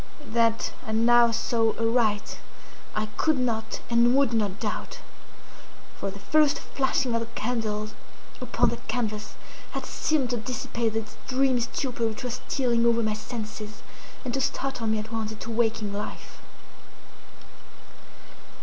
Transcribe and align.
That 0.33 0.73
I 0.87 0.93
now 0.93 1.29
saw 1.29 1.73
aright 1.79 2.39
I 2.95 3.05
could 3.17 3.37
not 3.37 3.81
and 3.87 4.15
would 4.15 4.33
not 4.33 4.59
doubt; 4.59 4.97
for 5.95 6.09
the 6.09 6.17
first 6.17 6.57
flashing 6.57 7.13
of 7.13 7.19
the 7.19 7.27
candles 7.35 7.93
upon 8.41 8.69
that 8.69 8.87
canvas 8.87 9.35
had 9.73 9.85
seemed 9.85 10.31
to 10.31 10.37
dissipate 10.37 10.93
the 10.93 11.03
dreamy 11.27 11.59
stupor 11.61 12.07
which 12.07 12.23
was 12.23 12.41
stealing 12.47 12.83
over 12.83 13.03
my 13.03 13.13
senses, 13.13 13.83
and 14.25 14.33
to 14.33 14.41
startle 14.41 14.87
me 14.87 14.97
at 14.97 15.11
once 15.11 15.33
into 15.33 15.51
waking 15.51 15.93
life. 15.93 16.39